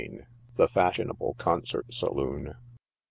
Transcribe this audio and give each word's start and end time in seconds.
THE 0.55 0.67
FASHIONABLE 0.67 1.35
CONCERT 1.37 1.93
SALOON. 1.93 2.55